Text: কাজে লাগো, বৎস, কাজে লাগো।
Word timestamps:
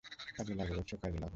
কাজে 0.37 0.53
লাগো, 0.53 0.73
বৎস, 0.73 0.91
কাজে 0.95 1.17
লাগো। 1.17 1.29